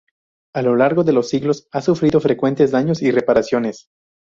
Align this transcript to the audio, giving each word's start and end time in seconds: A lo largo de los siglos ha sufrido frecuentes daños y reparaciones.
A 0.55 0.63
lo 0.63 0.75
largo 0.75 1.03
de 1.03 1.13
los 1.13 1.29
siglos 1.29 1.67
ha 1.71 1.79
sufrido 1.79 2.19
frecuentes 2.19 2.71
daños 2.71 3.03
y 3.03 3.11
reparaciones. 3.11 3.91